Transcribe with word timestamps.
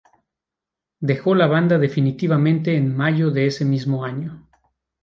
Dejó 0.99 1.35
la 1.35 1.45
banda 1.45 1.77
definitivamente 1.77 2.75
en 2.75 2.91
mayo 2.97 3.29
de 3.29 3.45
ese 3.45 3.65
mismo 3.65 4.03
año. 4.03 4.47